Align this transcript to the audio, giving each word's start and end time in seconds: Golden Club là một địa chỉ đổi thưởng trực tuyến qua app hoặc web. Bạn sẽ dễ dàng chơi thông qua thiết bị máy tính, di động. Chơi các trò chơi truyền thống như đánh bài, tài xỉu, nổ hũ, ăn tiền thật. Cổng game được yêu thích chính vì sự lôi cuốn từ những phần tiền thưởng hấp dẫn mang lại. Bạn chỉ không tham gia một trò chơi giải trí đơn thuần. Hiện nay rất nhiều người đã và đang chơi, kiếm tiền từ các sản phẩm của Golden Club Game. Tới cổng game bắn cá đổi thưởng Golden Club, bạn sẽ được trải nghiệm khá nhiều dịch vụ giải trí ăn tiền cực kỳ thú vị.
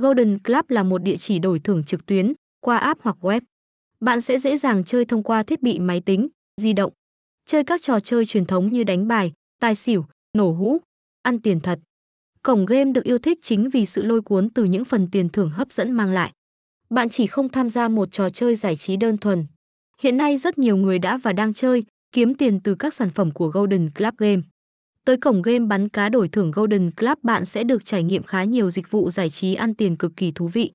Golden 0.00 0.38
Club 0.38 0.64
là 0.68 0.82
một 0.82 1.02
địa 1.02 1.16
chỉ 1.16 1.38
đổi 1.38 1.58
thưởng 1.58 1.84
trực 1.84 2.06
tuyến 2.06 2.32
qua 2.60 2.78
app 2.78 3.00
hoặc 3.02 3.16
web. 3.20 3.40
Bạn 4.00 4.20
sẽ 4.20 4.38
dễ 4.38 4.56
dàng 4.56 4.84
chơi 4.84 5.04
thông 5.04 5.22
qua 5.22 5.42
thiết 5.42 5.62
bị 5.62 5.78
máy 5.78 6.00
tính, 6.00 6.28
di 6.60 6.72
động. 6.72 6.92
Chơi 7.46 7.64
các 7.64 7.82
trò 7.82 8.00
chơi 8.00 8.26
truyền 8.26 8.44
thống 8.44 8.72
như 8.72 8.84
đánh 8.84 9.08
bài, 9.08 9.32
tài 9.60 9.74
xỉu, 9.74 10.06
nổ 10.36 10.52
hũ, 10.52 10.78
ăn 11.22 11.40
tiền 11.40 11.60
thật. 11.60 11.80
Cổng 12.42 12.66
game 12.66 12.92
được 12.92 13.04
yêu 13.04 13.18
thích 13.18 13.38
chính 13.42 13.70
vì 13.70 13.86
sự 13.86 14.02
lôi 14.02 14.22
cuốn 14.22 14.50
từ 14.50 14.64
những 14.64 14.84
phần 14.84 15.08
tiền 15.10 15.28
thưởng 15.28 15.50
hấp 15.50 15.72
dẫn 15.72 15.92
mang 15.92 16.12
lại. 16.12 16.32
Bạn 16.90 17.08
chỉ 17.08 17.26
không 17.26 17.48
tham 17.48 17.68
gia 17.68 17.88
một 17.88 18.12
trò 18.12 18.30
chơi 18.30 18.54
giải 18.54 18.76
trí 18.76 18.96
đơn 18.96 19.18
thuần. 19.18 19.46
Hiện 20.00 20.16
nay 20.16 20.38
rất 20.38 20.58
nhiều 20.58 20.76
người 20.76 20.98
đã 20.98 21.16
và 21.16 21.32
đang 21.32 21.54
chơi, 21.54 21.84
kiếm 22.12 22.34
tiền 22.34 22.60
từ 22.60 22.74
các 22.74 22.94
sản 22.94 23.10
phẩm 23.10 23.30
của 23.30 23.48
Golden 23.48 23.90
Club 23.90 24.14
Game. 24.18 24.42
Tới 25.08 25.16
cổng 25.16 25.42
game 25.42 25.58
bắn 25.58 25.88
cá 25.88 26.08
đổi 26.08 26.28
thưởng 26.28 26.50
Golden 26.50 26.90
Club, 26.90 27.18
bạn 27.22 27.44
sẽ 27.44 27.64
được 27.64 27.84
trải 27.84 28.02
nghiệm 28.02 28.22
khá 28.22 28.44
nhiều 28.44 28.70
dịch 28.70 28.90
vụ 28.90 29.10
giải 29.10 29.30
trí 29.30 29.54
ăn 29.54 29.74
tiền 29.74 29.96
cực 29.96 30.16
kỳ 30.16 30.32
thú 30.34 30.48
vị. 30.48 30.72